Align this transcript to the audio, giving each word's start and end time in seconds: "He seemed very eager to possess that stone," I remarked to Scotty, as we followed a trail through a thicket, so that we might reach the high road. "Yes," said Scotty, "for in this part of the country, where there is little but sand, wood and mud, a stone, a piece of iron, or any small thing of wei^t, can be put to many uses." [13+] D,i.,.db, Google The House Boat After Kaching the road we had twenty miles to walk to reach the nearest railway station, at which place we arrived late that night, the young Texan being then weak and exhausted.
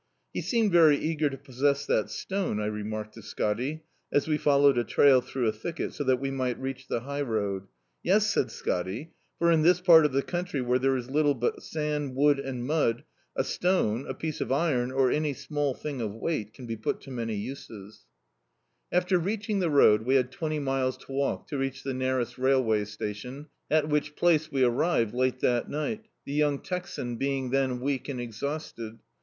"He 0.33 0.41
seemed 0.41 0.71
very 0.71 0.97
eager 0.97 1.29
to 1.29 1.37
possess 1.37 1.85
that 1.85 2.09
stone," 2.09 2.59
I 2.59 2.65
remarked 2.65 3.13
to 3.13 3.21
Scotty, 3.21 3.83
as 4.11 4.27
we 4.27 4.35
followed 4.35 4.79
a 4.79 4.83
trail 4.83 5.21
through 5.21 5.47
a 5.47 5.51
thicket, 5.51 5.93
so 5.93 6.03
that 6.05 6.19
we 6.19 6.31
might 6.31 6.57
reach 6.59 6.87
the 6.87 7.01
high 7.01 7.21
road. 7.21 7.67
"Yes," 8.01 8.25
said 8.25 8.49
Scotty, 8.49 9.11
"for 9.37 9.51
in 9.51 9.61
this 9.61 9.79
part 9.79 10.03
of 10.05 10.11
the 10.11 10.23
country, 10.23 10.59
where 10.59 10.79
there 10.79 10.97
is 10.97 11.11
little 11.11 11.35
but 11.35 11.61
sand, 11.61 12.15
wood 12.15 12.39
and 12.39 12.65
mud, 12.65 13.03
a 13.35 13.43
stone, 13.43 14.07
a 14.07 14.15
piece 14.15 14.41
of 14.41 14.51
iron, 14.51 14.91
or 14.91 15.11
any 15.11 15.33
small 15.35 15.75
thing 15.75 16.01
of 16.01 16.09
wei^t, 16.13 16.51
can 16.51 16.65
be 16.65 16.77
put 16.77 16.99
to 17.01 17.11
many 17.11 17.35
uses." 17.35 17.67
[13+] 17.71 17.77
D,i.,.db, 17.77 17.79
Google 17.91 18.09
The 18.09 18.35
House 18.39 18.79
Boat 18.81 18.97
After 18.97 19.19
Kaching 19.19 19.59
the 19.59 19.69
road 19.69 20.01
we 20.07 20.15
had 20.15 20.31
twenty 20.31 20.57
miles 20.59 20.97
to 20.97 21.11
walk 21.11 21.47
to 21.49 21.59
reach 21.59 21.83
the 21.83 21.93
nearest 21.93 22.39
railway 22.39 22.85
station, 22.85 23.49
at 23.69 23.87
which 23.89 24.15
place 24.15 24.51
we 24.51 24.63
arrived 24.63 25.13
late 25.13 25.41
that 25.41 25.69
night, 25.69 26.07
the 26.25 26.33
young 26.33 26.57
Texan 26.57 27.17
being 27.17 27.51
then 27.51 27.79
weak 27.79 28.09
and 28.09 28.19
exhausted. 28.19 28.97